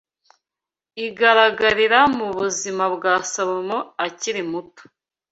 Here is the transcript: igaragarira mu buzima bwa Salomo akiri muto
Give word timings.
igaragarira 1.05 1.99
mu 2.17 2.27
buzima 2.37 2.83
bwa 2.95 3.13
Salomo 3.31 3.77
akiri 4.05 4.41
muto 4.51 4.83